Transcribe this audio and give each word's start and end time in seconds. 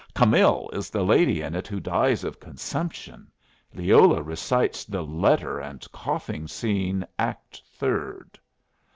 "Camill 0.15 0.67
is 0.73 0.89
the 0.89 1.03
lady 1.03 1.43
in 1.43 1.53
it 1.53 1.67
who 1.67 1.79
dies 1.79 2.23
of 2.23 2.39
consumption. 2.39 3.29
Leola 3.75 4.23
recites 4.23 4.83
the 4.83 5.03
letter 5.03 5.59
and 5.59 5.85
coughing 5.91 6.47
scene, 6.47 7.05
Act 7.19 7.61
Third. 7.71 8.39